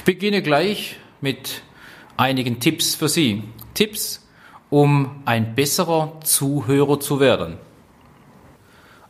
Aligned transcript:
Ich 0.00 0.04
beginne 0.04 0.40
gleich 0.40 0.96
mit 1.20 1.60
einigen 2.16 2.58
Tipps 2.58 2.94
für 2.94 3.10
Sie. 3.10 3.42
Tipps, 3.74 4.26
um 4.70 5.20
ein 5.26 5.54
besserer 5.54 6.18
Zuhörer 6.24 7.00
zu 7.00 7.20
werden. 7.20 7.58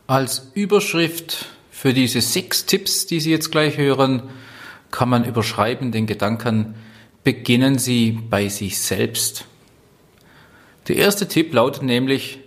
Als 0.05 0.51
Überschrift 0.53 1.45
für 1.71 1.93
diese 1.93 2.19
sechs 2.19 2.65
Tipps, 2.65 3.05
die 3.05 3.21
Sie 3.21 3.31
jetzt 3.31 3.53
gleich 3.53 3.77
hören, 3.77 4.23
kann 4.91 5.07
man 5.07 5.23
überschreiben 5.23 5.93
den 5.93 6.07
Gedanken, 6.07 6.75
beginnen 7.23 7.79
Sie 7.79 8.19
bei 8.29 8.49
sich 8.49 8.77
selbst. 8.77 9.45
Der 10.89 10.97
erste 10.97 11.25
Tipp 11.25 11.53
lautet 11.53 11.83
nämlich, 11.83 12.39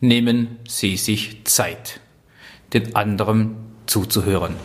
nehmen 0.00 0.58
Sie 0.66 0.96
sich 0.96 1.44
Zeit, 1.44 2.00
den 2.72 2.96
anderen 2.96 3.54
zuzuhören. 3.86 4.56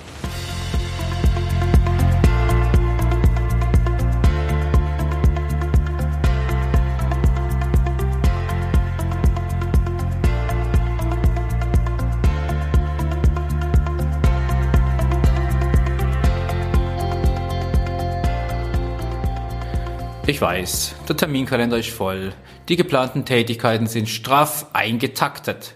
Ich 20.27 20.41
weiß, 20.41 20.95
der 21.07 21.17
Terminkalender 21.17 21.77
ist 21.77 21.91
voll. 21.91 22.33
Die 22.67 22.75
geplanten 22.75 23.25
Tätigkeiten 23.25 23.85
sind 23.85 24.09
straff 24.09 24.65
eingetaktet. 24.73 25.75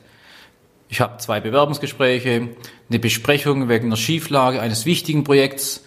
Ich 0.87 1.01
habe 1.01 1.17
zwei 1.19 1.39
Bewerbungsgespräche, 1.39 2.49
eine 2.89 2.99
Besprechung 2.99 3.69
wegen 3.69 3.85
einer 3.85 3.95
Schieflage 3.95 4.59
eines 4.59 4.87
wichtigen 4.87 5.23
Projekts. 5.23 5.85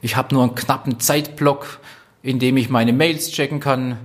Ich 0.00 0.16
habe 0.16 0.34
nur 0.34 0.44
einen 0.44 0.54
knappen 0.54 0.98
Zeitblock, 0.98 1.78
in 2.22 2.38
dem 2.38 2.56
ich 2.56 2.70
meine 2.70 2.94
Mails 2.94 3.32
checken 3.32 3.60
kann. 3.60 3.98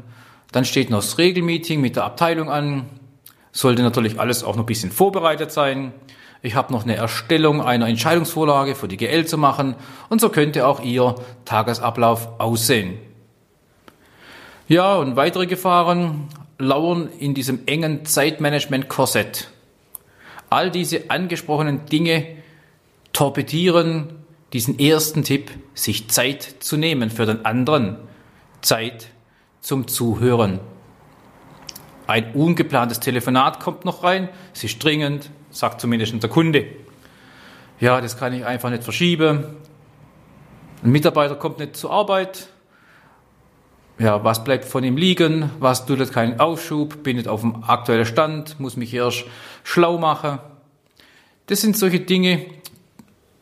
Dann 0.52 0.66
steht 0.66 0.90
noch 0.90 1.00
das 1.00 1.18
Regelmeeting 1.18 1.80
mit 1.80 1.96
der 1.96 2.04
Abteilung 2.04 2.50
an. 2.50 2.88
Sollte 3.54 3.82
natürlich 3.82 4.20
alles 4.20 4.44
auch 4.44 4.58
noch 4.58 4.64
ein 4.64 4.68
bisschen 4.68 4.92
vorbereitet 4.92 5.54
sein. 5.54 5.94
Ich 6.42 6.56
habe 6.56 6.74
noch 6.74 6.84
eine 6.84 6.98
Erstellung 6.98 7.62
einer 7.62 7.88
Entscheidungsvorlage 7.88 8.76
für 8.76 8.90
die 8.90 8.98
GL 8.98 9.26
zu 9.26 9.38
machen 9.38 9.76
und 10.10 10.20
so 10.20 10.28
könnte 10.28 10.68
auch 10.68 10.84
Ihr 10.84 11.16
Tagesablauf 11.46 12.42
aussehen. 12.42 12.98
Ja, 14.68 14.96
und 14.96 15.16
weitere 15.16 15.46
Gefahren 15.46 16.28
lauern 16.58 17.08
in 17.20 17.36
diesem 17.36 17.68
engen 17.68 18.04
Zeitmanagement-Korsett. 18.04 19.52
All 20.50 20.72
diese 20.72 21.12
angesprochenen 21.12 21.86
Dinge 21.86 22.26
torpedieren 23.14 24.10
diesen 24.54 24.80
ersten 24.80 25.22
Tipp, 25.24 25.52
sich 25.76 26.10
Zeit 26.10 26.42
zu 26.60 26.78
nehmen 26.78 27.12
für 27.12 27.28
den 27.28 27.46
anderen, 27.46 27.98
Zeit 28.62 29.08
zum 29.62 29.88
Zuhören. 29.88 30.60
Ein 32.08 32.34
ungeplantes 32.34 33.00
Telefonat 33.00 33.60
kommt 33.60 33.86
noch 33.86 34.04
rein, 34.04 34.30
es 34.54 34.64
ist 34.64 34.84
dringend, 34.84 35.30
sagt 35.52 35.80
zumindest 35.80 36.24
der 36.24 36.30
Kunde. 36.30 36.66
Ja, 37.80 38.02
das 38.02 38.18
kann 38.18 38.34
ich 38.34 38.46
einfach 38.46 38.72
nicht 38.72 38.84
verschieben. 38.84 39.44
Ein 40.84 40.92
Mitarbeiter 40.92 41.36
kommt 41.36 41.60
nicht 41.60 41.76
zur 41.76 41.92
Arbeit, 41.92 42.48
ja, 43.98 44.24
was 44.24 44.44
bleibt 44.44 44.66
von 44.66 44.84
ihm 44.84 44.98
liegen, 44.98 45.50
was 45.60 45.86
tut 45.86 46.12
keinen 46.12 46.40
Aufschub, 46.40 47.04
bin 47.04 47.18
nicht 47.18 47.28
auf 47.28 47.42
dem 47.42 47.64
aktuellen 47.64 48.06
Stand, 48.06 48.60
muss 48.60 48.76
mich 48.76 48.94
erst 48.94 49.26
schlau 49.64 49.98
machen. 49.98 50.40
Das 51.48 51.62
sind 51.62 51.78
solche 51.78 52.02
Dinge, 52.02 52.46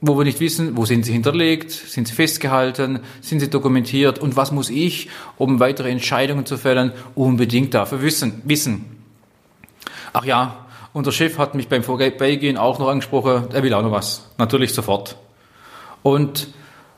wo 0.01 0.17
wir 0.17 0.25
nicht 0.25 0.41
wissen, 0.41 0.75
wo 0.75 0.85
sind 0.85 1.05
sie 1.05 1.13
hinterlegt, 1.13 1.71
sind 1.71 2.07
sie 2.07 2.13
festgehalten, 2.13 2.99
sind 3.21 3.39
sie 3.39 3.49
dokumentiert 3.49 4.19
und 4.19 4.35
was 4.35 4.51
muss 4.51 4.69
ich, 4.69 5.09
um 5.37 5.59
weitere 5.59 5.89
Entscheidungen 5.89 6.45
zu 6.45 6.57
fällen, 6.57 6.91
unbedingt 7.15 7.73
dafür 7.73 8.01
wissen. 8.01 8.41
wissen. 8.43 8.85
Ach 10.11 10.25
ja, 10.25 10.65
unser 10.91 11.11
Chef 11.11 11.37
hat 11.37 11.55
mich 11.55 11.69
beim 11.69 11.83
Vorbeigehen 11.83 12.57
auch 12.57 12.77
noch 12.77 12.89
angesprochen, 12.89 13.47
er 13.53 13.63
will 13.63 13.73
auch 13.73 13.81
noch 13.81 13.91
was. 13.91 14.29
Natürlich 14.37 14.73
sofort. 14.73 15.17
Und 16.03 16.49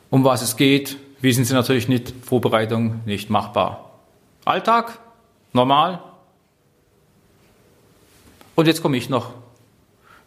um 0.10 0.24
was 0.24 0.42
es 0.42 0.58
geht, 0.58 0.98
wissen 1.22 1.46
Sie 1.46 1.54
natürlich 1.54 1.88
nicht, 1.88 2.14
Vorbereitung 2.24 3.02
nicht 3.06 3.30
machbar. 3.30 4.00
Alltag, 4.46 5.00
normal. 5.54 6.02
Und 8.56 8.68
jetzt 8.68 8.82
komme 8.82 8.98
ich 8.98 9.10
noch. 9.10 9.34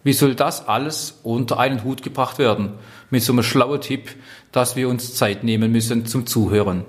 Wie 0.05 0.13
soll 0.13 0.35
das 0.35 0.69
alles 0.69 1.19
unter 1.23 1.59
einen 1.59 1.85
Hut 1.85 2.03
gebracht 2.03 2.39
werden? 2.39 2.75
Mit 3.11 3.23
so 3.23 3.33
einem 3.33 3.43
schlauen 3.43 3.81
Tipp, 3.81 4.15
dass 4.53 4.77
wir 4.77 4.89
uns 4.89 5.15
Zeit 5.15 5.45
nehmen 5.45 5.73
müssen 5.73 6.07
zum 6.07 6.27
Zuhören. 6.27 6.85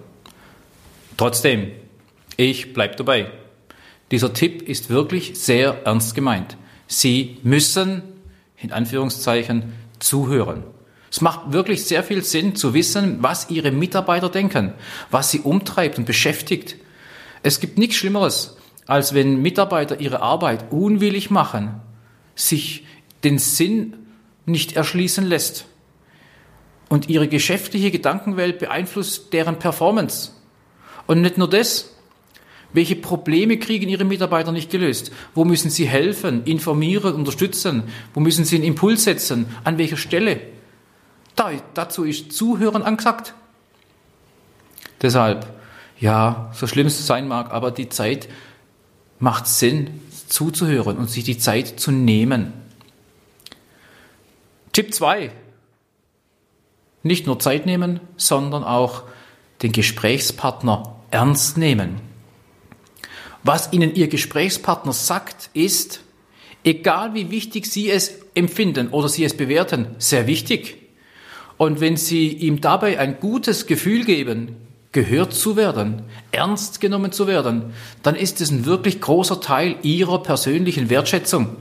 Trotzdem, 1.17 1.71
ich 2.37 2.73
bleibe 2.73 2.95
dabei. 2.95 3.31
Dieser 4.11 4.33
Tipp 4.33 4.61
ist 4.61 4.89
wirklich 4.89 5.39
sehr 5.39 5.85
ernst 5.85 6.15
gemeint. 6.15 6.57
Sie 6.87 7.37
müssen, 7.43 8.01
in 8.57 8.71
Anführungszeichen, 8.71 9.73
zuhören. 9.99 10.63
Es 11.11 11.21
macht 11.21 11.53
wirklich 11.53 11.85
sehr 11.85 12.03
viel 12.03 12.23
Sinn 12.23 12.55
zu 12.55 12.73
wissen, 12.73 13.17
was 13.21 13.49
Ihre 13.49 13.71
Mitarbeiter 13.71 14.29
denken, 14.29 14.73
was 15.09 15.31
sie 15.31 15.39
umtreibt 15.41 15.97
und 15.97 16.05
beschäftigt. 16.05 16.75
Es 17.41 17.59
gibt 17.59 17.77
nichts 17.77 17.95
Schlimmeres, 17.95 18.57
als 18.85 19.13
wenn 19.13 19.41
Mitarbeiter 19.41 19.99
ihre 19.99 20.21
Arbeit 20.21 20.71
unwillig 20.71 21.29
machen, 21.29 21.79
sich 22.35 22.85
den 23.23 23.37
Sinn 23.37 23.95
nicht 24.45 24.75
erschließen 24.75 25.25
lässt 25.25 25.65
und 26.89 27.07
ihre 27.07 27.27
geschäftliche 27.27 27.91
Gedankenwelt 27.91 28.59
beeinflusst 28.59 29.31
deren 29.31 29.59
Performance. 29.59 30.31
Und 31.07 31.21
nicht 31.21 31.37
nur 31.37 31.49
das, 31.49 31.93
welche 32.73 32.95
Probleme 32.95 33.57
kriegen 33.57 33.89
Ihre 33.89 34.03
Mitarbeiter 34.03 34.51
nicht 34.51 34.69
gelöst? 34.69 35.11
Wo 35.33 35.43
müssen 35.43 35.71
Sie 35.71 35.87
helfen, 35.87 36.43
informieren, 36.43 37.15
unterstützen? 37.15 37.83
Wo 38.13 38.19
müssen 38.19 38.45
Sie 38.45 38.57
einen 38.57 38.65
Impuls 38.65 39.05
setzen? 39.05 39.47
An 39.63 39.79
welcher 39.79 39.97
Stelle? 39.97 40.39
Da, 41.39 41.53
dazu 41.73 42.03
ist 42.03 42.33
Zuhören 42.33 42.83
angesagt. 42.83 43.33
Deshalb, 45.01 45.47
ja, 45.97 46.51
so 46.53 46.67
schlimm 46.67 46.87
es 46.87 47.07
sein 47.07 47.29
mag, 47.29 47.53
aber 47.53 47.71
die 47.71 47.87
Zeit 47.87 48.27
macht 49.19 49.47
Sinn, 49.47 50.01
zuzuhören 50.27 50.97
und 50.97 51.09
sich 51.09 51.23
die 51.23 51.37
Zeit 51.37 51.79
zu 51.79 51.91
nehmen. 51.91 52.51
Tipp 54.73 54.93
2. 54.93 55.31
Nicht 57.03 57.25
nur 57.25 57.39
Zeit 57.39 57.65
nehmen, 57.65 58.01
sondern 58.17 58.65
auch 58.65 59.03
den 59.61 59.71
Gesprächspartner 59.71 60.97
ernst 61.09 61.57
nehmen. 61.57 62.01
Was 63.43 63.71
Ihnen 63.71 63.95
Ihr 63.95 64.09
Gesprächspartner 64.09 64.91
sagt, 64.91 65.51
ist, 65.53 66.01
egal 66.65 67.13
wie 67.13 67.31
wichtig 67.31 67.65
Sie 67.65 67.89
es 67.89 68.11
empfinden 68.35 68.89
oder 68.89 69.07
Sie 69.07 69.23
es 69.23 69.37
bewerten, 69.37 69.95
sehr 69.99 70.27
wichtig. 70.27 70.88
Und 71.59 71.81
wenn 71.81 71.97
Sie 71.97 72.29
ihm 72.29 72.61
dabei 72.61 72.99
ein 72.99 73.19
gutes 73.19 73.67
Gefühl 73.67 74.05
geben, 74.05 74.55
gehört 74.93 75.33
zu 75.33 75.57
werden, 75.57 76.03
ernst 76.31 76.79
genommen 76.79 77.11
zu 77.11 77.27
werden, 77.27 77.73
dann 78.01 78.15
ist 78.15 78.39
es 78.39 78.49
ein 78.49 78.65
wirklich 78.65 79.01
großer 79.01 79.41
Teil 79.41 79.75
Ihrer 79.83 80.23
persönlichen 80.23 80.89
Wertschätzung 80.89 81.57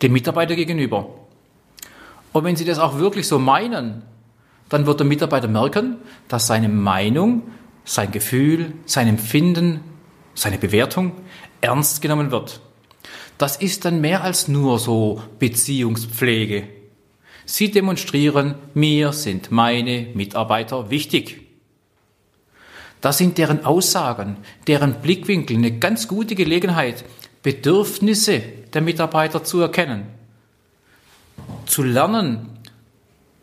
dem 0.00 0.12
Mitarbeiter 0.12 0.54
gegenüber. 0.54 1.08
Und 2.32 2.44
wenn 2.44 2.54
Sie 2.54 2.64
das 2.64 2.78
auch 2.78 3.00
wirklich 3.00 3.26
so 3.26 3.40
meinen, 3.40 4.02
dann 4.68 4.86
wird 4.86 5.00
der 5.00 5.08
Mitarbeiter 5.08 5.48
merken, 5.48 5.96
dass 6.28 6.46
seine 6.46 6.68
Meinung, 6.68 7.42
sein 7.84 8.12
Gefühl, 8.12 8.74
sein 8.86 9.08
Empfinden, 9.08 9.80
seine 10.36 10.58
Bewertung 10.58 11.14
ernst 11.60 12.00
genommen 12.00 12.30
wird. 12.30 12.60
Das 13.38 13.56
ist 13.56 13.86
dann 13.86 14.00
mehr 14.00 14.22
als 14.22 14.46
nur 14.46 14.78
so 14.78 15.20
Beziehungspflege. 15.40 16.81
Sie 17.44 17.70
demonstrieren, 17.70 18.54
mir 18.74 19.12
sind 19.12 19.50
meine 19.50 20.08
Mitarbeiter 20.14 20.90
wichtig. 20.90 21.40
Das 23.00 23.18
sind 23.18 23.36
deren 23.36 23.64
Aussagen, 23.64 24.36
deren 24.68 24.94
Blickwinkel 25.02 25.56
eine 25.56 25.78
ganz 25.78 26.06
gute 26.06 26.36
Gelegenheit, 26.36 27.04
Bedürfnisse 27.42 28.40
der 28.72 28.80
Mitarbeiter 28.80 29.42
zu 29.42 29.60
erkennen, 29.60 30.06
zu 31.66 31.82
lernen 31.82 32.48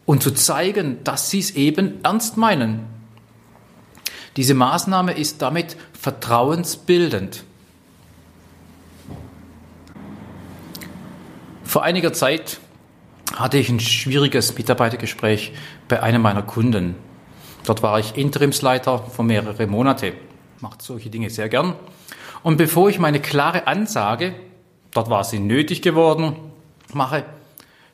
und 0.06 0.24
zu 0.24 0.32
zeigen, 0.32 1.04
dass 1.04 1.30
sie 1.30 1.40
es 1.40 1.52
eben 1.52 2.04
ernst 2.04 2.38
meinen. 2.38 2.86
Diese 4.38 4.54
Maßnahme 4.54 5.12
ist 5.12 5.42
damit 5.42 5.76
vertrauensbildend. 5.92 7.44
Vor 11.66 11.84
einiger 11.84 12.14
Zeit 12.14 12.60
hatte 13.36 13.58
ich 13.58 13.70
ein 13.70 13.80
schwieriges 13.80 14.58
Mitarbeitergespräch 14.58 15.54
bei 15.88 16.02
einem 16.02 16.22
meiner 16.22 16.42
Kunden. 16.42 16.96
Dort 17.66 17.84
war 17.84 18.00
ich 18.00 18.18
Interimsleiter 18.18 19.00
für 19.00 19.24
mehrere 19.24 19.68
Monate. 19.68 20.14
Macht 20.62 20.82
solche 20.82 21.10
Dinge 21.10 21.30
sehr 21.30 21.50
gern. 21.50 21.76
Und 22.44 22.58
bevor 22.58 22.90
ich 22.90 23.00
meine 23.00 23.20
klare 23.20 23.68
Ansage, 23.68 24.34
dort 24.92 25.10
war 25.10 25.24
sie 25.24 25.40
nötig 25.40 25.82
geworden, 25.82 26.36
mache, 26.94 27.26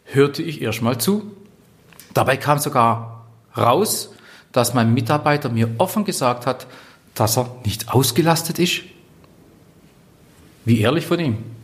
hörte 0.05 0.43
ich 0.43 0.61
erstmal 0.61 0.99
zu. 0.99 1.31
Dabei 2.13 2.37
kam 2.37 2.59
sogar 2.59 3.25
raus, 3.57 4.13
dass 4.51 4.73
mein 4.73 4.93
Mitarbeiter 4.93 5.49
mir 5.49 5.69
offen 5.79 6.05
gesagt 6.05 6.45
hat, 6.45 6.67
dass 7.13 7.37
er 7.37 7.53
nicht 7.65 7.93
ausgelastet 7.93 8.59
ist? 8.59 8.81
Wie 10.63 10.79
ehrlich 10.81 11.05
von 11.05 11.19
ihm. 11.19 11.54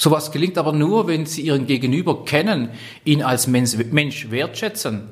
Sowas 0.00 0.32
gelingt 0.32 0.56
aber 0.56 0.72
nur, 0.72 1.08
wenn 1.08 1.26
Sie 1.26 1.42
Ihren 1.42 1.66
Gegenüber 1.66 2.24
kennen, 2.24 2.70
ihn 3.04 3.22
als 3.22 3.46
Mensch 3.46 4.30
wertschätzen 4.30 5.10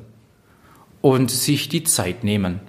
und 1.03 1.31
sich 1.31 1.69
die 1.69 1.85
Zeit 1.85 2.25
nehmen, 2.25 2.61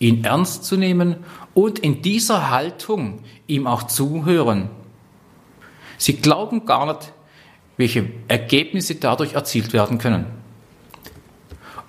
ihn 0.00 0.24
ernst 0.24 0.64
zu 0.64 0.76
nehmen 0.76 1.18
und 1.54 1.78
in 1.78 2.02
dieser 2.02 2.50
Haltung 2.50 3.20
ihm 3.46 3.68
auch 3.68 3.84
zuhören. 3.84 4.68
Sie 5.96 6.14
glauben 6.14 6.66
gar 6.66 6.86
nicht, 6.86 7.12
welche 7.76 8.10
Ergebnisse 8.26 8.96
dadurch 8.96 9.34
erzielt 9.34 9.72
werden 9.72 9.98
können. 9.98 10.26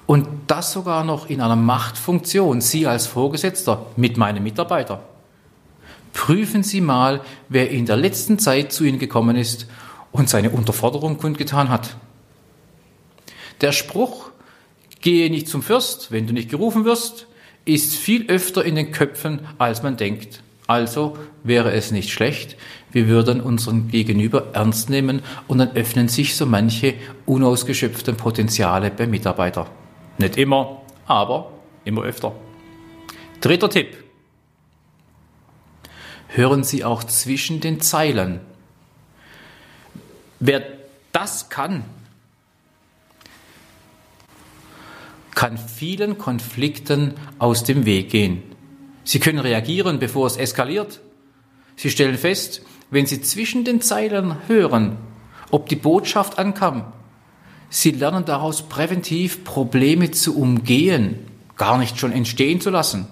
Und 0.05 0.27
das 0.45 0.73
sogar 0.73 1.03
noch 1.03 1.27
in 1.27 1.41
einer 1.41 1.55
Machtfunktion, 1.55 2.61
Sie 2.61 2.85
als 2.85 3.07
Vorgesetzter 3.07 3.87
mit 3.95 4.15
meinem 4.15 4.43
Mitarbeiter. 4.43 5.08
Prüfen 6.13 6.63
Sie 6.63 6.81
mal, 6.81 7.21
wer 7.49 7.69
in 7.69 7.85
der 7.85 7.97
letzten 7.97 8.39
Zeit 8.39 8.71
zu 8.71 8.83
Ihnen 8.83 8.99
gekommen 8.99 9.35
ist 9.35 9.67
und 10.11 10.29
seine 10.29 10.49
Unterforderung 10.49 11.17
kundgetan 11.17 11.69
hat. 11.69 11.95
Der 13.61 13.71
Spruch, 13.71 14.31
gehe 15.01 15.29
nicht 15.29 15.47
zum 15.47 15.61
Fürst, 15.61 16.11
wenn 16.11 16.27
du 16.27 16.33
nicht 16.33 16.49
gerufen 16.49 16.85
wirst, 16.85 17.27
ist 17.65 17.95
viel 17.95 18.29
öfter 18.29 18.63
in 18.63 18.75
den 18.75 18.91
Köpfen, 18.91 19.41
als 19.57 19.83
man 19.83 19.97
denkt. 19.97 20.41
Also 20.67 21.17
wäre 21.43 21.71
es 21.71 21.91
nicht 21.91 22.11
schlecht, 22.11 22.55
wir 22.91 23.07
würden 23.07 23.41
unseren 23.41 23.87
Gegenüber 23.87 24.49
ernst 24.53 24.89
nehmen 24.89 25.21
und 25.47 25.57
dann 25.57 25.75
öffnen 25.75 26.07
sich 26.07 26.35
so 26.35 26.45
manche 26.45 26.93
unausgeschöpften 27.25 28.15
Potenziale 28.15 28.91
beim 28.91 29.09
Mitarbeiter. 29.09 29.67
Nicht 30.19 30.37
immer, 30.37 30.81
aber 31.07 31.51
immer 31.85 32.03
öfter. 32.03 32.33
Dritter 33.41 33.69
Tipp. 33.69 34.08
Hören 36.29 36.63
Sie 36.63 36.83
auch 36.83 37.03
zwischen 37.03 37.59
den 37.59 37.81
Zeilen. 37.81 38.39
Wer 40.39 40.63
das 41.11 41.49
kann, 41.49 41.83
kann 45.33 45.57
vielen 45.57 46.17
Konflikten 46.17 47.15
aus 47.39 47.63
dem 47.63 47.85
Weg 47.85 48.09
gehen. 48.09 48.43
Sie 49.03 49.19
können 49.19 49.39
reagieren, 49.39 49.97
bevor 49.97 50.27
es 50.27 50.37
eskaliert. 50.37 50.99
Sie 51.75 51.89
stellen 51.89 52.17
fest, 52.17 52.61
wenn 52.91 53.05
Sie 53.05 53.21
zwischen 53.21 53.65
den 53.65 53.81
Zeilen 53.81 54.35
hören, 54.47 54.97
ob 55.49 55.67
die 55.67 55.75
Botschaft 55.75 56.37
ankam. 56.37 56.91
Sie 57.69 57.91
lernen 57.91 58.25
daraus 58.25 58.63
präventiv 58.63 59.43
Probleme 59.43 60.11
zu 60.11 60.37
umgehen, 60.37 61.25
gar 61.57 61.77
nicht 61.77 61.99
schon 61.99 62.11
entstehen 62.11 62.61
zu 62.61 62.69
lassen. 62.69 63.07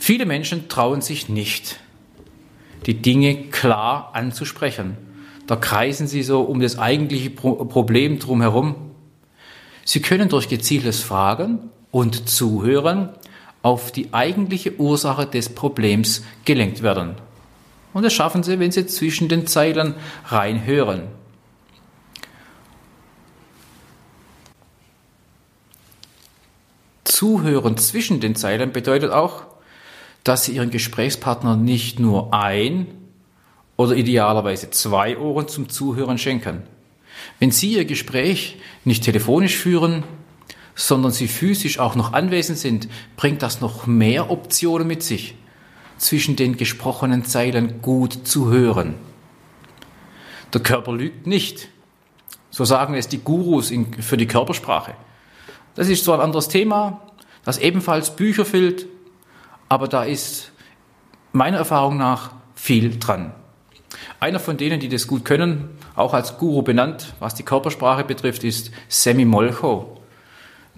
Viele 0.00 0.26
Menschen 0.26 0.68
trauen 0.68 1.02
sich 1.02 1.28
nicht, 1.28 1.78
die 2.86 2.94
Dinge 2.94 3.44
klar 3.50 4.10
anzusprechen. 4.14 4.96
Da 5.46 5.54
kreisen 5.54 6.08
sie 6.08 6.24
so 6.24 6.40
um 6.40 6.58
das 6.58 6.78
eigentliche 6.78 7.30
Problem 7.30 8.18
drumherum 8.18 8.90
Sie 9.84 10.00
können 10.00 10.28
durch 10.28 10.48
gezieltes 10.48 11.02
Fragen 11.02 11.70
und 11.90 12.28
Zuhören 12.28 13.08
auf 13.60 13.90
die 13.90 14.14
eigentliche 14.14 14.78
Ursache 14.78 15.26
des 15.26 15.48
Problems 15.48 16.22
gelenkt 16.44 16.82
werden. 16.82 17.16
Und 17.92 18.04
das 18.04 18.12
schaffen 18.12 18.44
Sie, 18.44 18.60
wenn 18.60 18.70
Sie 18.70 18.86
zwischen 18.86 19.28
den 19.28 19.48
Zeilen 19.48 19.94
reinhören. 20.26 21.08
Zuhören 27.02 27.76
zwischen 27.76 28.20
den 28.20 28.36
Zeilen 28.36 28.72
bedeutet 28.72 29.10
auch, 29.10 29.42
dass 30.24 30.44
Sie 30.44 30.52
Ihren 30.52 30.70
Gesprächspartner 30.70 31.56
nicht 31.56 31.98
nur 31.98 32.34
ein 32.34 32.86
oder 33.76 33.96
idealerweise 33.96 34.70
zwei 34.70 35.16
Ohren 35.18 35.48
zum 35.48 35.68
Zuhören 35.68 36.18
schenken. 36.18 36.62
Wenn 37.38 37.50
Sie 37.50 37.72
Ihr 37.72 37.84
Gespräch 37.84 38.58
nicht 38.84 39.04
telefonisch 39.04 39.56
führen, 39.56 40.04
sondern 40.74 41.12
Sie 41.12 41.28
physisch 41.28 41.78
auch 41.78 41.94
noch 41.94 42.12
anwesend 42.12 42.58
sind, 42.58 42.88
bringt 43.16 43.42
das 43.42 43.60
noch 43.60 43.86
mehr 43.86 44.30
Optionen 44.30 44.86
mit 44.86 45.02
sich, 45.02 45.34
zwischen 45.98 46.36
den 46.36 46.56
gesprochenen 46.56 47.24
Zeilen 47.24 47.82
gut 47.82 48.26
zu 48.26 48.50
hören. 48.50 48.94
Der 50.52 50.62
Körper 50.62 50.92
lügt 50.92 51.26
nicht. 51.26 51.68
So 52.50 52.64
sagen 52.64 52.94
es 52.94 53.08
die 53.08 53.18
Gurus 53.18 53.72
für 54.00 54.16
die 54.16 54.26
Körpersprache. 54.26 54.94
Das 55.74 55.88
ist 55.88 56.04
zwar 56.04 56.16
ein 56.18 56.24
anderes 56.24 56.48
Thema, 56.48 57.00
das 57.44 57.58
ebenfalls 57.58 58.16
Bücher 58.16 58.44
füllt, 58.44 58.86
aber 59.70 59.88
da 59.88 60.02
ist 60.02 60.50
meiner 61.32 61.58
Erfahrung 61.58 61.96
nach 61.96 62.32
viel 62.54 62.98
dran. 62.98 63.32
Einer 64.18 64.40
von 64.40 64.56
denen, 64.56 64.80
die 64.80 64.88
das 64.88 65.06
gut 65.06 65.24
können, 65.24 65.70
auch 65.94 66.12
als 66.12 66.38
Guru 66.38 66.62
benannt, 66.62 67.14
was 67.20 67.34
die 67.36 67.44
Körpersprache 67.44 68.04
betrifft, 68.04 68.44
ist 68.44 68.72
Semi 68.88 69.24
Molcho. 69.24 69.96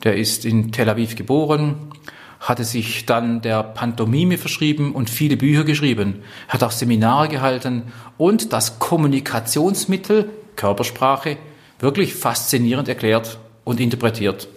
Der 0.05 0.17
ist 0.17 0.45
in 0.45 0.73
Tel 0.73 0.91
Aviv 0.91 1.17
geboren, 1.17 1.91
hatte 2.39 2.65
sich 2.65 3.07
dann 3.07 3.41
der 3.41 3.63
Pantomime 3.63 4.37
verschrieben 4.37 4.95
und 4.95 5.09
viele 5.09 5.39
Bücher 5.39 5.65
geschrieben, 5.65 6.23
hat 6.49 6.63
auch 6.63 6.71
Seminare 6.71 7.29
gehalten 7.29 7.93
und 8.19 8.53
das 8.53 8.79
Kommunikationsmittel 8.79 10.29
Körpersprache 10.57 11.39
wirklich 11.79 12.15
faszinierend 12.15 12.89
erklärt 12.89 13.39
und 13.65 13.81
interpretiert. 13.81 14.49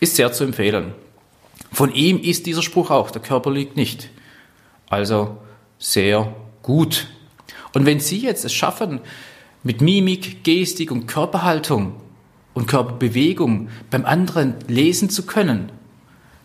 Ist 0.00 0.16
sehr 0.16 0.32
zu 0.32 0.44
empfehlen. 0.44 0.94
Von 1.74 1.92
ihm 1.92 2.20
ist 2.20 2.46
dieser 2.46 2.62
Spruch 2.62 2.90
auch, 2.92 3.10
der 3.10 3.20
Körper 3.20 3.50
liegt 3.50 3.76
nicht. 3.76 4.08
Also 4.88 5.38
sehr 5.76 6.32
gut. 6.62 7.08
Und 7.72 7.84
wenn 7.84 7.98
Sie 7.98 8.18
jetzt 8.18 8.44
es 8.44 8.52
schaffen, 8.54 9.00
mit 9.64 9.80
Mimik, 9.80 10.44
Gestik 10.44 10.92
und 10.92 11.06
Körperhaltung 11.08 11.94
und 12.52 12.68
Körperbewegung 12.68 13.70
beim 13.90 14.04
anderen 14.04 14.54
lesen 14.68 15.10
zu 15.10 15.26
können, 15.26 15.72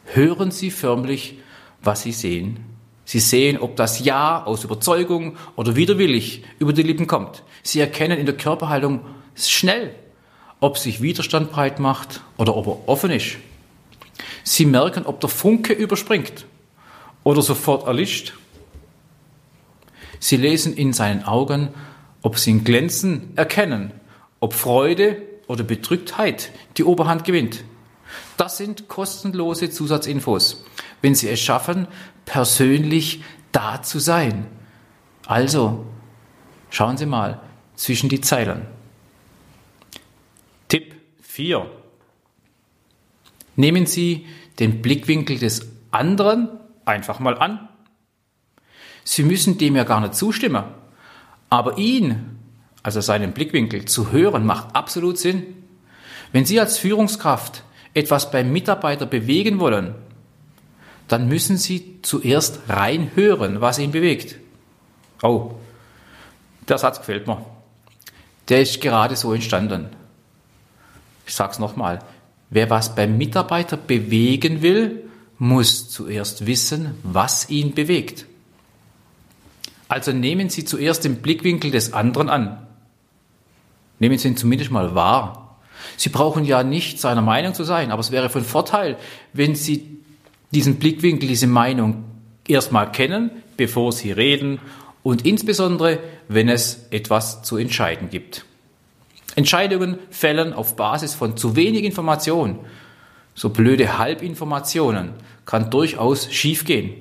hören 0.05 0.49
Sie 0.49 0.71
förmlich, 0.71 1.37
was 1.83 2.01
Sie 2.01 2.11
sehen. 2.11 2.65
Sie 3.05 3.19
sehen, 3.19 3.59
ob 3.59 3.75
das 3.75 4.03
Ja 4.03 4.43
aus 4.43 4.63
Überzeugung 4.63 5.37
oder 5.55 5.75
widerwillig 5.75 6.43
über 6.57 6.73
die 6.73 6.81
Lippen 6.81 7.05
kommt. 7.05 7.43
Sie 7.61 7.79
erkennen 7.79 8.17
in 8.17 8.25
der 8.25 8.35
Körperhaltung 8.35 9.01
schnell, 9.35 9.93
ob 10.59 10.79
sich 10.79 11.03
Widerstand 11.03 11.51
breit 11.51 11.79
macht 11.79 12.21
oder 12.37 12.55
ob 12.55 12.65
er 12.65 12.89
offen 12.89 13.11
ist. 13.11 13.37
Sie 14.49 14.65
merken, 14.65 15.05
ob 15.05 15.19
der 15.19 15.29
Funke 15.29 15.73
überspringt 15.73 16.47
oder 17.23 17.44
sofort 17.44 17.85
erlischt. 17.85 18.33
Sie 20.19 20.37
lesen 20.37 20.75
in 20.75 20.91
seinen 20.91 21.23
Augen, 21.23 21.69
ob 22.23 22.39
sie 22.39 22.49
ihn 22.49 22.63
glänzen, 22.63 23.31
erkennen, 23.35 23.91
ob 24.39 24.56
Freude 24.56 25.21
oder 25.45 25.63
Bedrücktheit 25.63 26.49
die 26.77 26.83
Oberhand 26.83 27.25
gewinnt. 27.25 27.63
Das 28.37 28.57
sind 28.57 28.87
kostenlose 28.87 29.69
Zusatzinfos, 29.69 30.65
wenn 31.03 31.13
Sie 31.13 31.29
es 31.29 31.39
schaffen, 31.39 31.87
persönlich 32.25 33.23
da 33.51 33.83
zu 33.83 33.99
sein. 33.99 34.47
Also, 35.27 35.85
schauen 36.71 36.97
Sie 36.97 37.06
mal 37.06 37.39
zwischen 37.75 38.09
die 38.09 38.21
Zeilen. 38.21 38.65
Tipp 40.69 40.95
4. 41.21 41.69
Nehmen 43.59 43.85
Sie 43.85 44.25
den 44.59 44.81
Blickwinkel 44.81 45.37
des 45.37 45.68
anderen 45.92 46.47
einfach 46.85 47.19
mal 47.19 47.37
an. 47.37 47.68
Sie 49.04 49.21
müssen 49.21 49.57
dem 49.57 49.75
ja 49.75 49.83
gar 49.83 49.99
nicht 49.99 50.16
zustimmen. 50.16 50.63
Aber 51.49 51.78
ihn, 51.78 52.37
also 52.83 53.01
seinen 53.01 53.33
Blickwinkel, 53.33 53.83
zu 53.83 54.13
hören, 54.13 54.45
macht 54.45 54.78
absolut 54.78 55.18
Sinn. 55.18 55.44
Wenn 56.31 56.45
Sie 56.45 56.57
als 56.57 56.78
Führungskraft 56.78 57.66
etwas 57.94 58.31
beim 58.31 58.54
Mitarbeiter 58.54 59.06
bewegen 59.06 59.59
wollen, 59.59 59.94
dann 61.09 61.28
müssen 61.28 61.57
Sie 61.57 61.99
zuerst 62.01 62.61
reinhören, 62.69 63.59
was 63.59 63.78
ihn 63.78 63.92
bewegt. 63.92 64.37
Oh, 65.21 65.56
der 66.69 66.78
Satz 66.78 66.99
gefällt 66.99 67.28
mir. 67.28 67.45
Der 68.47 68.61
ist 68.61 68.80
gerade 68.80 69.18
so 69.18 69.33
entstanden. 69.33 69.89
Ich 71.28 71.35
sage 71.35 71.51
es 71.51 71.59
nochmal. 71.59 71.99
Wer 72.49 72.69
was 72.69 72.95
beim 72.95 73.18
Mitarbeiter 73.18 73.77
bewegen 73.77 74.61
will, 74.61 75.03
muss 75.37 75.89
zuerst 75.89 76.45
wissen, 76.45 76.95
was 77.03 77.49
ihn 77.49 77.73
bewegt. 77.73 78.25
Also 79.87 80.11
nehmen 80.11 80.49
Sie 80.49 80.65
zuerst 80.65 81.03
den 81.06 81.18
Blickwinkel 81.18 81.71
des 81.71 81.94
anderen 81.94 82.29
an. 82.29 82.68
Nehmen 83.99 84.18
Sie 84.18 84.27
ihn 84.27 84.37
zumindest 84.37 84.71
mal 84.71 84.95
wahr. 84.95 85.57
Sie 85.97 86.09
brauchen 86.09 86.44
ja 86.45 86.63
nicht 86.63 86.99
seiner 86.99 87.21
Meinung 87.21 87.53
zu 87.53 87.63
sein, 87.63 87.91
aber 87.91 88.01
es 88.01 88.11
wäre 88.11 88.29
von 88.29 88.44
Vorteil, 88.44 88.97
wenn 89.33 89.56
Sie 89.56 89.99
diesen 90.51 90.75
Blickwinkel, 90.75 91.27
diese 91.27 91.47
Meinung 91.47 92.03
erstmal 92.47 92.91
kennen, 92.91 93.31
bevor 93.57 93.91
Sie 93.91 94.11
reden 94.11 94.59
und 95.03 95.25
insbesondere, 95.25 95.99
wenn 96.27 96.49
es 96.49 96.87
etwas 96.91 97.44
zu 97.44 97.57
entscheiden 97.57 98.09
gibt. 98.09 98.45
Entscheidungen 99.39 99.97
fällen 100.11 100.53
auf 100.53 100.75
Basis 100.75 101.15
von 101.15 101.35
zu 101.35 101.55
wenig 101.55 101.83
Information. 101.83 102.59
so 103.39 103.49
blöde 103.49 103.97
Halbinformationen, 103.97 105.11
kann 105.45 105.71
durchaus 105.71 106.29
schiefgehen. 106.29 106.91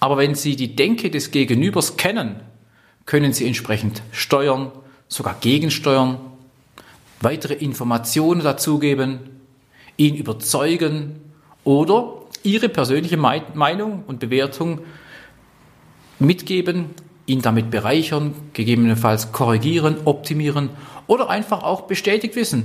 Aber 0.00 0.16
wenn 0.16 0.34
Sie 0.34 0.56
die 0.56 0.74
Denke 0.74 1.08
des 1.08 1.30
Gegenübers 1.30 1.96
kennen, 1.96 2.40
können 3.06 3.32
Sie 3.32 3.46
entsprechend 3.46 4.02
steuern, 4.10 4.72
sogar 5.06 5.36
gegensteuern, 5.40 6.18
weitere 7.20 7.54
Informationen 7.54 8.42
dazugeben, 8.42 9.20
ihn 9.96 10.16
überzeugen 10.16 11.20
oder 11.62 12.22
Ihre 12.42 12.68
persönliche 12.68 13.16
Meinung 13.16 14.02
und 14.08 14.18
Bewertung 14.18 14.80
mitgeben, 16.18 16.86
ihn 17.26 17.42
damit 17.42 17.70
bereichern, 17.70 18.34
gegebenenfalls 18.52 19.32
korrigieren, 19.32 19.96
optimieren 20.04 20.70
oder 21.06 21.28
einfach 21.28 21.62
auch 21.62 21.82
bestätigt 21.82 22.36
wissen. 22.36 22.64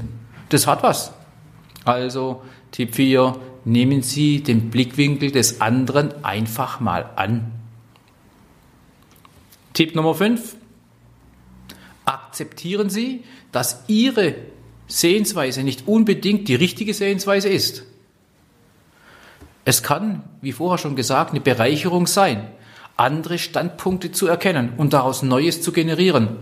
Das 0.49 0.67
hat 0.67 0.83
was. 0.83 1.13
Also 1.83 2.43
Tipp 2.71 2.95
4, 2.95 3.35
nehmen 3.65 4.01
Sie 4.01 4.43
den 4.43 4.69
Blickwinkel 4.69 5.31
des 5.31 5.61
anderen 5.61 6.23
einfach 6.23 6.79
mal 6.79 7.09
an. 7.15 7.51
Tipp 9.73 9.95
Nummer 9.95 10.13
5, 10.13 10.55
akzeptieren 12.05 12.89
Sie, 12.89 13.23
dass 13.51 13.83
Ihre 13.87 14.35
Sehensweise 14.87 15.63
nicht 15.63 15.87
unbedingt 15.87 16.47
die 16.47 16.55
richtige 16.55 16.93
Sehensweise 16.93 17.49
ist. 17.49 17.83
Es 19.63 19.83
kann, 19.83 20.23
wie 20.41 20.51
vorher 20.51 20.77
schon 20.77 20.95
gesagt, 20.95 21.31
eine 21.31 21.39
Bereicherung 21.39 22.07
sein, 22.07 22.47
andere 23.01 23.37
Standpunkte 23.37 24.11
zu 24.11 24.27
erkennen 24.27 24.73
und 24.77 24.93
daraus 24.93 25.23
Neues 25.23 25.61
zu 25.61 25.71
generieren. 25.71 26.37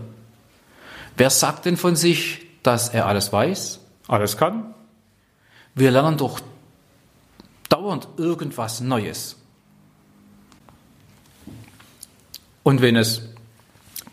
Wer 1.16 1.30
sagt 1.30 1.66
denn 1.66 1.76
von 1.76 1.96
sich, 1.96 2.46
dass 2.62 2.90
er 2.90 3.06
alles 3.06 3.32
weiß, 3.32 3.80
alles 4.08 4.36
kann? 4.36 4.74
Wir 5.74 5.90
lernen 5.90 6.16
doch 6.16 6.40
dauernd 7.68 8.08
irgendwas 8.16 8.80
Neues. 8.80 9.36
Und 12.62 12.82
wenn 12.82 12.96
es 12.96 13.22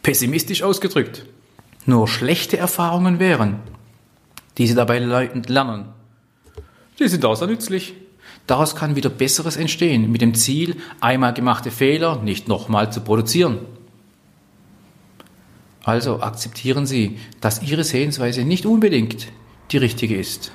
pessimistisch 0.02 0.64
ausgedrückt 0.64 1.26
nur 1.86 2.08
schlechte 2.08 2.58
Erfahrungen 2.58 3.20
wären, 3.20 3.60
die 4.58 4.68
Sie 4.68 4.76
dabei 4.76 5.00
lernen, 5.00 5.90
die 7.00 7.08
sind 7.08 7.24
außer 7.24 7.48
nützlich. 7.48 7.94
Daraus 8.48 8.76
kann 8.76 8.96
wieder 8.96 9.10
Besseres 9.10 9.58
entstehen, 9.58 10.10
mit 10.10 10.22
dem 10.22 10.34
Ziel, 10.34 10.78
einmal 11.02 11.34
gemachte 11.34 11.70
Fehler 11.70 12.22
nicht 12.22 12.48
nochmal 12.48 12.92
zu 12.92 13.02
produzieren. 13.02 13.60
Also 15.84 16.22
akzeptieren 16.22 16.86
Sie, 16.86 17.20
dass 17.42 17.62
Ihre 17.62 17.84
Sehensweise 17.84 18.44
nicht 18.44 18.66
unbedingt 18.66 19.28
die 19.72 19.78
richtige 19.78 20.18
ist. 20.18 20.52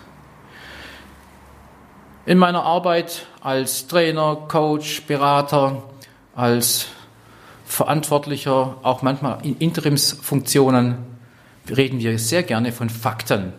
In 2.25 2.39
meiner 2.39 2.63
Arbeit 2.63 3.27
als 3.41 3.87
Trainer, 3.89 4.37
Coach, 4.49 5.03
Berater, 5.03 5.83
als 6.35 6.87
Verantwortlicher, 7.65 8.77
auch 8.83 9.03
manchmal 9.03 9.39
in 9.45 9.57
Interimsfunktionen, 9.59 10.99
reden 11.69 11.99
wir 11.99 12.19
sehr 12.19 12.43
gerne 12.43 12.73
von 12.73 12.91
Fakten, 12.91 13.53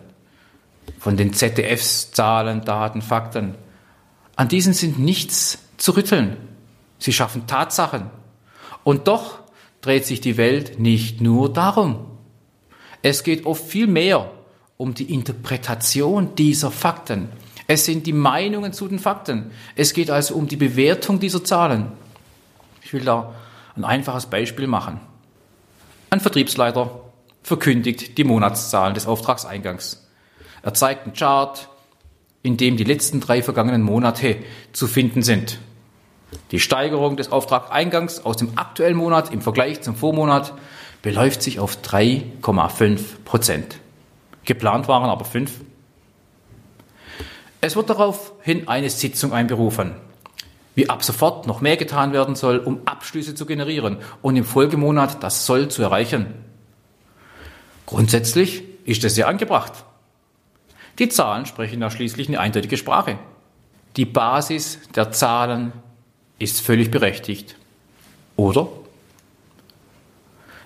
von 0.98 1.16
den 1.16 1.32
ZDFs, 1.32 2.12
Zahlen, 2.12 2.64
Daten, 2.64 3.02
Fakten. 3.02 3.54
An 4.36 4.48
diesen 4.48 4.72
sind 4.72 4.98
nichts 4.98 5.58
zu 5.76 5.92
rütteln. 5.92 6.36
Sie 6.98 7.12
schaffen 7.12 7.46
Tatsachen. 7.46 8.10
Und 8.82 9.08
doch 9.08 9.40
dreht 9.80 10.06
sich 10.06 10.20
die 10.20 10.36
Welt 10.36 10.78
nicht 10.78 11.20
nur 11.20 11.52
darum. 11.52 12.06
Es 13.02 13.22
geht 13.22 13.46
oft 13.46 13.64
viel 13.64 13.86
mehr 13.86 14.30
um 14.76 14.94
die 14.94 15.12
Interpretation 15.12 16.34
dieser 16.34 16.70
Fakten. 16.70 17.28
Es 17.66 17.84
sind 17.84 18.06
die 18.06 18.12
Meinungen 18.12 18.72
zu 18.72 18.88
den 18.88 18.98
Fakten. 18.98 19.50
Es 19.76 19.92
geht 19.92 20.10
also 20.10 20.34
um 20.34 20.48
die 20.48 20.56
Bewertung 20.56 21.20
dieser 21.20 21.44
Zahlen. 21.44 21.92
Ich 22.82 22.92
will 22.92 23.04
da 23.04 23.34
ein 23.76 23.84
einfaches 23.84 24.26
Beispiel 24.26 24.66
machen. 24.66 25.00
Ein 26.10 26.20
Vertriebsleiter 26.20 27.00
verkündigt 27.42 28.18
die 28.18 28.24
Monatszahlen 28.24 28.94
des 28.94 29.06
Auftragseingangs. 29.06 30.06
Er 30.62 30.74
zeigt 30.74 31.04
einen 31.04 31.14
Chart, 31.14 31.68
in 32.44 32.58
dem 32.58 32.76
die 32.76 32.84
letzten 32.84 33.20
drei 33.20 33.42
vergangenen 33.42 33.82
Monate 33.82 34.36
zu 34.72 34.86
finden 34.86 35.22
sind. 35.22 35.58
Die 36.50 36.60
Steigerung 36.60 37.16
des 37.16 37.32
Auftrageingangs 37.32 38.24
aus 38.24 38.36
dem 38.36 38.56
aktuellen 38.56 38.96
Monat 38.96 39.32
im 39.32 39.40
Vergleich 39.40 39.80
zum 39.80 39.96
Vormonat 39.96 40.52
beläuft 41.00 41.42
sich 41.42 41.58
auf 41.58 41.78
3,5 41.82 43.00
Prozent. 43.24 43.80
Geplant 44.44 44.88
waren 44.88 45.08
aber 45.08 45.24
fünf. 45.24 45.52
Es 47.62 47.76
wird 47.76 47.88
daraufhin 47.88 48.68
eine 48.68 48.90
Sitzung 48.90 49.32
einberufen, 49.32 49.92
wie 50.74 50.90
ab 50.90 51.02
sofort 51.02 51.46
noch 51.46 51.62
mehr 51.62 51.78
getan 51.78 52.12
werden 52.12 52.34
soll, 52.34 52.58
um 52.58 52.82
Abschlüsse 52.84 53.34
zu 53.34 53.46
generieren 53.46 53.96
und 54.20 54.36
im 54.36 54.44
Folgemonat 54.44 55.22
das 55.22 55.46
Soll 55.46 55.68
zu 55.68 55.82
erreichen. 55.82 56.26
Grundsätzlich 57.86 58.64
ist 58.84 59.02
es 59.02 59.16
ja 59.16 59.28
angebracht. 59.28 59.72
Die 60.98 61.08
Zahlen 61.08 61.46
sprechen 61.46 61.80
da 61.80 61.90
schließlich 61.90 62.28
eine 62.28 62.40
eindeutige 62.40 62.76
Sprache. 62.76 63.18
Die 63.96 64.04
Basis 64.04 64.80
der 64.94 65.12
Zahlen 65.12 65.72
ist 66.38 66.60
völlig 66.60 66.90
berechtigt. 66.90 67.56
Oder? 68.36 68.68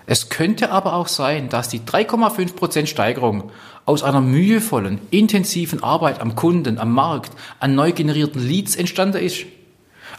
Es 0.05 0.29
könnte 0.29 0.71
aber 0.71 0.93
auch 0.93 1.07
sein, 1.07 1.49
dass 1.49 1.69
die 1.69 1.81
3,5% 1.81 2.87
Steigerung 2.87 3.51
aus 3.85 4.01
einer 4.01 4.21
mühevollen, 4.21 4.99
intensiven 5.11 5.83
Arbeit 5.83 6.19
am 6.19 6.35
Kunden, 6.35 6.79
am 6.79 6.93
Markt, 6.93 7.31
an 7.59 7.75
neu 7.75 7.91
generierten 7.91 8.41
Leads 8.41 8.75
entstanden 8.75 9.23
ist. 9.23 9.45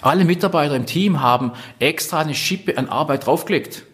Alle 0.01 0.25
Mitarbeiter 0.25 0.77
im 0.77 0.87
Team 0.87 1.21
haben 1.21 1.53
extra 1.81 2.21
eine 2.21 2.35
Schippe 2.35 2.79
an 2.79 2.89
Arbeit 2.89 3.27
draufgelegt. 3.27 3.85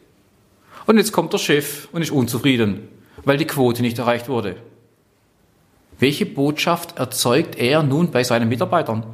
Und 0.85 0.99
jetzt 0.99 1.12
kommt 1.12 1.32
der 1.32 1.38
Chef 1.38 1.88
und 1.92 2.02
ist 2.02 2.11
unzufrieden, 2.11 2.88
weil 3.25 3.38
die 3.38 3.46
Quote 3.46 3.82
nicht 3.82 3.99
erreicht 3.99 4.28
wurde. 4.28 4.56
Welche 5.98 6.26
Botschaft 6.26 6.98
erzeugt 6.98 7.56
er 7.56 7.82
nun 7.82 8.10
bei 8.10 8.22
seinen 8.22 8.48
Mitarbeitern, 8.48 9.04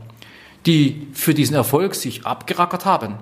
die 0.67 1.09
für 1.13 1.35
diesen 1.35 1.55
Erfolg 1.55 1.95
sich 1.95 2.27
abgerackert 2.27 2.85
haben? 2.85 3.17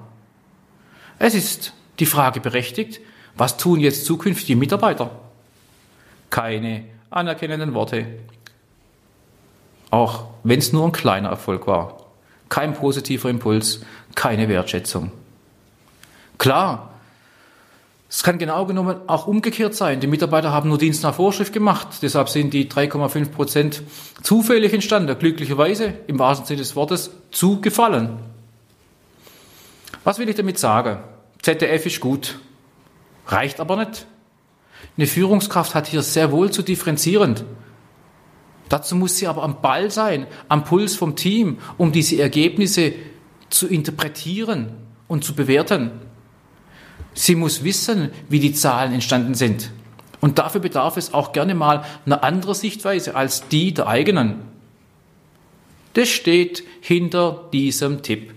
Es 1.18 1.34
ist 1.34 1.74
die 1.98 2.06
Frage 2.06 2.40
berechtigt, 2.40 3.00
was 3.36 3.56
tun 3.56 3.80
jetzt 3.80 4.06
zukünftige 4.06 4.56
Mitarbeiter? 4.56 5.10
Keine 6.30 6.84
anerkennenden 7.10 7.74
Worte. 7.74 8.06
Auch 9.90 10.28
wenn 10.44 10.60
es 10.60 10.72
nur 10.72 10.86
ein 10.86 10.92
kleiner 10.92 11.28
Erfolg 11.28 11.66
war. 11.66 12.06
Kein 12.48 12.74
positiver 12.74 13.28
Impuls, 13.28 13.84
keine 14.14 14.48
Wertschätzung. 14.48 15.12
Klar, 16.38 16.89
es 18.12 18.24
kann 18.24 18.38
genau 18.38 18.66
genommen 18.66 18.96
auch 19.06 19.28
umgekehrt 19.28 19.76
sein. 19.76 20.00
Die 20.00 20.08
Mitarbeiter 20.08 20.50
haben 20.50 20.68
nur 20.68 20.78
Dienst 20.78 21.04
nach 21.04 21.14
Vorschrift 21.14 21.52
gemacht. 21.52 21.86
Deshalb 22.02 22.28
sind 22.28 22.52
die 22.52 22.68
3,5 22.68 23.28
Prozent 23.30 23.82
zufällig 24.20 24.72
entstanden, 24.72 25.16
glücklicherweise 25.16 25.94
im 26.08 26.18
wahrsten 26.18 26.44
Sinne 26.44 26.58
des 26.58 26.74
Wortes 26.74 27.12
zugefallen. 27.30 28.18
Was 30.02 30.18
will 30.18 30.28
ich 30.28 30.34
damit 30.34 30.58
sagen? 30.58 30.98
ZDF 31.40 31.86
ist 31.86 32.00
gut, 32.00 32.40
reicht 33.28 33.60
aber 33.60 33.76
nicht. 33.76 34.06
Eine 34.96 35.06
Führungskraft 35.06 35.76
hat 35.76 35.86
hier 35.86 36.02
sehr 36.02 36.32
wohl 36.32 36.50
zu 36.50 36.62
differenzieren. 36.62 37.36
Dazu 38.68 38.96
muss 38.96 39.18
sie 39.18 39.28
aber 39.28 39.44
am 39.44 39.60
Ball 39.60 39.88
sein, 39.92 40.26
am 40.48 40.64
Puls 40.64 40.96
vom 40.96 41.14
Team, 41.14 41.58
um 41.78 41.92
diese 41.92 42.20
Ergebnisse 42.20 42.92
zu 43.50 43.68
interpretieren 43.68 44.72
und 45.06 45.22
zu 45.22 45.34
bewerten. 45.36 45.92
Sie 47.14 47.34
muss 47.34 47.64
wissen, 47.64 48.10
wie 48.28 48.40
die 48.40 48.52
Zahlen 48.52 48.92
entstanden 48.92 49.34
sind. 49.34 49.70
Und 50.20 50.38
dafür 50.38 50.60
bedarf 50.60 50.96
es 50.96 51.14
auch 51.14 51.32
gerne 51.32 51.54
mal 51.54 51.84
einer 52.06 52.22
anderen 52.22 52.54
Sichtweise 52.54 53.16
als 53.16 53.48
die 53.48 53.72
der 53.72 53.88
eigenen. 53.88 54.42
Das 55.94 56.08
steht 56.08 56.62
hinter 56.80 57.48
diesem 57.52 58.02
Tipp. 58.02 58.34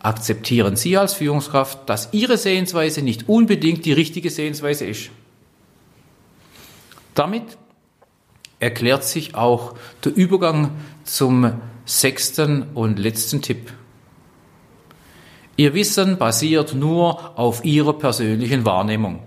Akzeptieren 0.00 0.76
Sie 0.76 0.96
als 0.96 1.14
Führungskraft, 1.14 1.88
dass 1.88 2.12
Ihre 2.12 2.38
Sehensweise 2.38 3.02
nicht 3.02 3.28
unbedingt 3.28 3.84
die 3.84 3.92
richtige 3.92 4.30
Sehensweise 4.30 4.86
ist. 4.86 5.10
Damit 7.14 7.44
erklärt 8.58 9.04
sich 9.04 9.34
auch 9.34 9.74
der 10.04 10.14
Übergang 10.14 10.70
zum 11.04 11.52
sechsten 11.84 12.64
und 12.74 12.98
letzten 12.98 13.42
Tipp. 13.42 13.72
Ihr 15.56 15.74
Wissen 15.74 16.18
basiert 16.18 16.74
nur 16.74 17.38
auf 17.38 17.64
Ihrer 17.64 17.94
persönlichen 17.94 18.64
Wahrnehmung. 18.64 19.20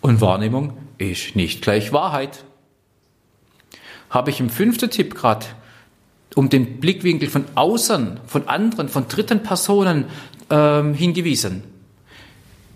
Und 0.00 0.20
Wahrnehmung 0.20 0.76
ist 0.98 1.36
nicht 1.36 1.62
gleich 1.62 1.92
Wahrheit. 1.92 2.44
Habe 4.10 4.30
ich 4.30 4.40
im 4.40 4.50
fünften 4.50 4.90
Tipp 4.90 5.14
gerade 5.14 5.46
um 6.34 6.48
den 6.48 6.80
Blickwinkel 6.80 7.28
von 7.28 7.44
außen, 7.54 8.20
von 8.26 8.48
anderen, 8.48 8.88
von 8.88 9.06
dritten 9.06 9.42
Personen 9.42 10.06
ähm, 10.50 10.94
hingewiesen. 10.94 11.62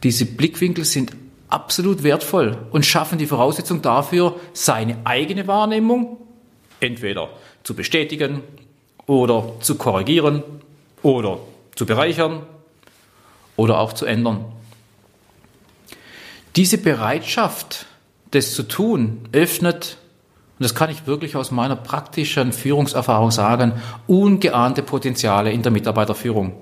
Diese 0.02 0.26
Blickwinkel 0.26 0.85
sind 0.85 1.12
absolut 1.49 2.02
wertvoll 2.02 2.59
und 2.71 2.85
schaffen 2.85 3.19
die 3.19 3.26
Voraussetzung 3.26 3.81
dafür, 3.81 4.38
seine 4.52 4.99
eigene 5.05 5.47
Wahrnehmung 5.47 6.19
entweder 6.81 7.31
zu 7.62 7.75
bestätigen, 7.75 8.43
oder 9.07 9.55
zu 9.61 9.76
korrigieren 9.76 10.43
oder 11.02 11.38
zu 11.76 11.87
bereichern 11.87 12.42
oder 13.54 13.78
auch 13.78 13.92
zu 13.92 14.06
ändern. 14.06 14.45
Diese 16.56 16.78
Bereitschaft, 16.78 17.87
das 18.33 18.54
zu 18.54 18.64
tun, 18.64 19.28
öffnet, 19.33 19.99
und 20.59 20.64
das 20.64 20.75
kann 20.75 20.88
ich 20.88 21.06
wirklich 21.06 21.37
aus 21.37 21.50
meiner 21.50 21.76
praktischen 21.76 22.52
Führungserfahrung 22.52 23.30
sagen, 23.30 23.75
ungeahnte 24.06 24.83
Potenziale 24.83 25.52
in 25.52 25.62
der 25.62 25.71
Mitarbeiterführung. 25.71 26.54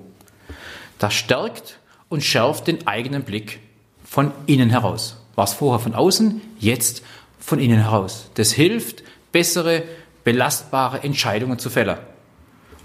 Das 0.99 1.13
stärkt 1.13 1.79
und 2.09 2.21
schärft 2.21 2.67
den 2.67 2.87
eigenen 2.87 3.23
Blick 3.23 3.59
von 4.03 4.31
innen 4.47 4.69
heraus. 4.69 5.17
War 5.35 5.45
es 5.45 5.53
vorher 5.53 5.79
von 5.79 5.95
außen, 5.95 6.41
jetzt 6.59 7.03
von 7.39 7.59
innen 7.59 7.79
heraus. 7.79 8.29
Das 8.35 8.51
hilft, 8.51 9.03
bessere, 9.31 9.83
belastbare 10.25 11.03
Entscheidungen 11.03 11.57
zu 11.57 11.69
fällen. 11.69 11.97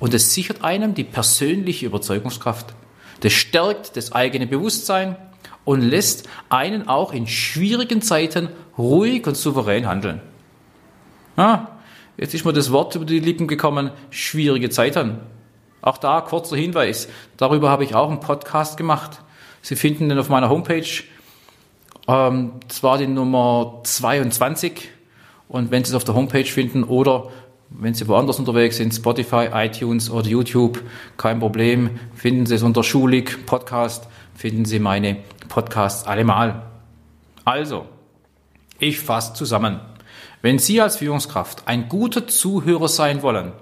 Und 0.01 0.15
es 0.15 0.35
sichert 0.35 0.65
einem 0.65 0.95
die 0.95 1.05
persönliche 1.05 1.87
Überzeugungskraft. 1.87 2.75
Das 3.21 3.33
stärkt 3.33 3.97
das 3.97 4.13
eigene 4.13 4.47
Bewusstsein 4.47 5.17
und 5.65 5.83
lässt 5.83 6.29
einen 6.49 6.89
auch 6.89 7.13
in 7.13 7.27
schwierigen 7.27 8.01
Zeiten 8.03 8.49
ruhig 8.79 9.27
und 9.27 9.37
souverän 9.37 9.87
handeln. 9.87 10.23
Ah, 11.37 11.69
jetzt 12.17 12.35
ist 12.35 12.45
mir 12.45 12.53
das 12.55 12.73
Wort 12.73 12.95
über 12.95 13.05
die 13.05 13.21
Lippen 13.21 13.47
gekommen, 13.47 13.91
schwierige 14.09 14.71
Zeiten. 14.71 15.21
Auch 15.83 15.99
da 15.99 16.21
kurzer 16.23 16.57
Hinweis. 16.57 17.09
Darüber 17.37 17.71
habe 17.71 17.85
ich 17.85 17.95
auch 17.95 18.09
einen 18.09 18.21
Podcast 18.21 18.77
gemacht. 18.77 19.23
Sie 19.63 19.77
finden 19.77 20.09
den 20.09 20.19
auf 20.19 20.29
meiner 20.29 20.49
Homepage. 20.49 21.05
Ähm, 22.09 22.53
das 22.69 22.83
war 22.83 22.99
die 22.99 23.07
Nummer 23.07 23.81
22. 23.85 24.91
Und 25.49 25.71
wenn 25.71 25.85
Sie 25.85 25.91
es 25.91 25.95
auf 25.95 26.05
der 26.05 26.15
Homepage 26.15 26.45
finden 26.45 26.85
oder 26.85 27.31
wenn 27.71 27.95
Sie 27.95 28.09
woanders 28.09 28.39
unterwegs 28.39 28.77
sind, 28.77 28.93
Spotify, 28.93 29.49
iTunes 29.53 30.11
oder 30.11 30.27
YouTube, 30.27 30.83
kein 31.17 31.39
Problem. 31.39 31.91
Finden 32.15 32.47
Sie 32.47 32.57
es 32.57 32.63
unter 32.63 32.83
Schulig 32.83 33.47
Podcast, 33.47 34.09
finden 34.35 34.65
Sie 34.65 34.79
meine 34.79 35.19
Podcasts 35.49 36.07
allemal. 36.07 36.63
Also, 37.45 37.87
ich 38.79 38.99
fasse 38.99 39.35
zusammen. 39.35 39.81
Wenn 40.43 40.59
Sie 40.59 40.81
als 40.81 40.97
Führungskraft 40.97 41.69
ein 41.69 41.89
guter 41.89 42.27
Zuhörer 42.27 42.89
sein 42.89 43.23
wollen, 43.23 43.53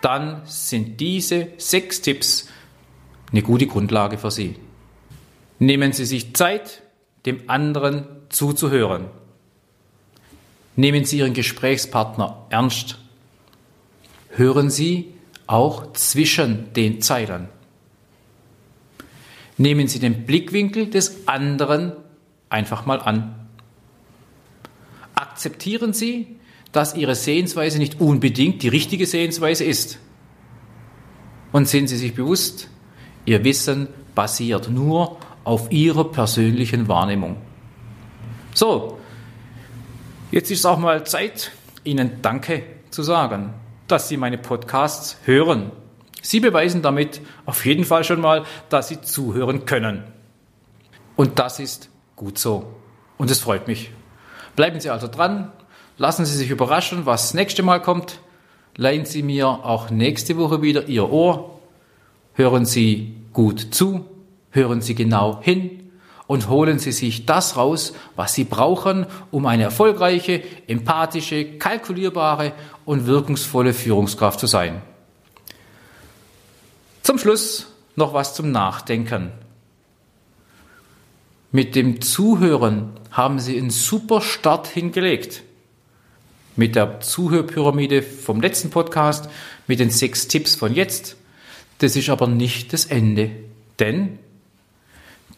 dann 0.00 0.42
sind 0.44 1.00
diese 1.00 1.48
sechs 1.58 2.00
Tipps 2.02 2.48
eine 3.32 3.42
gute 3.42 3.66
Grundlage 3.66 4.18
für 4.18 4.30
Sie. 4.30 4.56
Nehmen 5.58 5.92
Sie 5.92 6.04
sich 6.04 6.34
Zeit, 6.34 6.82
dem 7.26 7.50
anderen 7.50 8.06
zuzuhören. 8.28 9.06
Nehmen 10.76 11.04
Sie 11.04 11.18
Ihren 11.18 11.34
Gesprächspartner 11.34 12.46
ernst. 12.50 12.98
Hören 14.38 14.70
Sie 14.70 15.14
auch 15.48 15.94
zwischen 15.94 16.72
den 16.74 17.02
Zeilen. 17.02 17.48
Nehmen 19.56 19.88
Sie 19.88 19.98
den 19.98 20.26
Blickwinkel 20.26 20.88
des 20.88 21.26
anderen 21.26 21.92
einfach 22.48 22.86
mal 22.86 23.00
an. 23.00 23.34
Akzeptieren 25.16 25.92
Sie, 25.92 26.36
dass 26.70 26.94
Ihre 26.94 27.16
Sehensweise 27.16 27.78
nicht 27.78 28.00
unbedingt 28.00 28.62
die 28.62 28.68
richtige 28.68 29.06
Sehensweise 29.06 29.64
ist. 29.64 29.98
Und 31.50 31.66
sind 31.66 31.88
Sie 31.88 31.96
sich 31.96 32.14
bewusst, 32.14 32.68
Ihr 33.24 33.42
Wissen 33.42 33.88
basiert 34.14 34.70
nur 34.70 35.18
auf 35.42 35.72
Ihrer 35.72 36.12
persönlichen 36.12 36.86
Wahrnehmung. 36.86 37.38
So, 38.54 39.00
jetzt 40.30 40.52
ist 40.52 40.64
auch 40.64 40.78
mal 40.78 41.04
Zeit, 41.04 41.50
Ihnen 41.82 42.22
Danke 42.22 42.62
zu 42.90 43.02
sagen, 43.02 43.52
dass 43.88 44.08
Sie 44.08 44.16
meine 44.16 44.38
Podcasts 44.38 45.16
hören. 45.24 45.72
Sie 46.22 46.40
beweisen 46.40 46.82
damit 46.82 47.20
auf 47.46 47.64
jeden 47.64 47.84
Fall 47.84 48.04
schon 48.04 48.20
mal, 48.20 48.44
dass 48.68 48.88
Sie 48.88 49.00
zuhören 49.00 49.64
können. 49.64 50.04
Und 51.16 51.38
das 51.38 51.58
ist 51.58 51.90
gut 52.16 52.38
so. 52.38 52.74
Und 53.16 53.30
es 53.30 53.40
freut 53.40 53.66
mich. 53.66 53.90
Bleiben 54.56 54.80
Sie 54.80 54.90
also 54.90 55.08
dran, 55.08 55.52
lassen 55.96 56.24
Sie 56.24 56.36
sich 56.36 56.50
überraschen, 56.50 57.06
was 57.06 57.22
das 57.22 57.34
nächste 57.34 57.62
Mal 57.62 57.80
kommt. 57.80 58.20
Leihen 58.76 59.04
Sie 59.04 59.22
mir 59.22 59.48
auch 59.48 59.90
nächste 59.90 60.36
Woche 60.36 60.62
wieder 60.62 60.86
Ihr 60.88 61.10
Ohr. 61.10 61.58
Hören 62.34 62.64
Sie 62.64 63.16
gut 63.32 63.74
zu, 63.74 64.06
hören 64.50 64.80
Sie 64.80 64.94
genau 64.94 65.40
hin 65.42 65.87
und 66.28 66.48
holen 66.48 66.78
Sie 66.78 66.92
sich 66.92 67.26
das 67.26 67.56
raus, 67.56 67.94
was 68.14 68.34
Sie 68.34 68.44
brauchen, 68.44 69.06
um 69.32 69.46
eine 69.46 69.64
erfolgreiche, 69.64 70.42
empathische, 70.68 71.58
kalkulierbare 71.58 72.52
und 72.84 73.06
wirkungsvolle 73.06 73.72
Führungskraft 73.72 74.38
zu 74.38 74.46
sein. 74.46 74.82
Zum 77.02 77.18
Schluss 77.18 77.72
noch 77.96 78.12
was 78.12 78.34
zum 78.34 78.52
Nachdenken. 78.52 79.32
Mit 81.50 81.74
dem 81.74 82.02
Zuhören 82.02 82.90
haben 83.10 83.40
Sie 83.40 83.56
einen 83.56 83.70
super 83.70 84.20
Start 84.20 84.68
hingelegt. 84.68 85.42
Mit 86.56 86.76
der 86.76 87.00
Zuhörpyramide 87.00 88.02
vom 88.02 88.42
letzten 88.42 88.68
Podcast, 88.68 89.30
mit 89.66 89.80
den 89.80 89.90
sechs 89.90 90.28
Tipps 90.28 90.56
von 90.56 90.74
jetzt. 90.74 91.16
Das 91.78 91.96
ist 91.96 92.10
aber 92.10 92.26
nicht 92.26 92.74
das 92.74 92.84
Ende. 92.84 93.30
Denn 93.78 94.18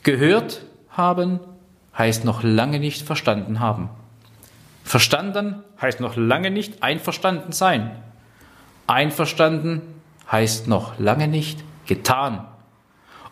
gehört 0.02 0.62
haben 0.90 1.40
heißt 1.96 2.24
noch 2.24 2.42
lange 2.42 2.78
nicht 2.78 3.06
verstanden 3.06 3.60
haben. 3.60 3.90
Verstanden 4.84 5.62
heißt 5.80 6.00
noch 6.00 6.16
lange 6.16 6.50
nicht 6.50 6.82
einverstanden 6.82 7.52
sein. 7.52 7.90
Einverstanden 8.86 9.82
heißt 10.30 10.66
noch 10.66 10.98
lange 10.98 11.28
nicht 11.28 11.62
getan. 11.86 12.46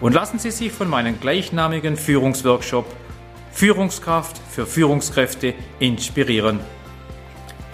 und 0.01 0.13
lassen 0.13 0.37
Sie 0.39 0.51
sich 0.51 0.71
von 0.71 0.89
meinem 0.89 1.19
gleichnamigen 1.19 1.97
Führungsworkshop 1.97 2.85
Führungskraft 3.55 4.37
für 4.51 4.65
Führungskräfte 4.65 5.53
inspirieren. 5.79 6.59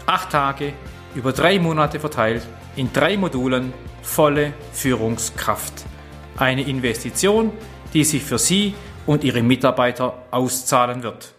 Acht 0.06 0.32
Tage 0.32 0.74
über 1.15 1.34
drei 1.34 1.58
Monate 1.58 2.00
verteilt 2.00 2.48
in 2.76 2.94
drei 2.94 3.17
Modulen 3.17 3.74
volle 4.04 4.54
Führungskraft. 4.74 5.74
Eine 6.38 6.62
Investition, 6.62 7.52
die 7.96 8.04
sich 8.04 8.22
für 8.22 8.38
Sie 8.38 8.76
und 9.08 9.24
Ihre 9.24 9.41
Mitarbeiter 9.41 10.22
auszahlen 10.30 11.02
wird. 11.02 11.34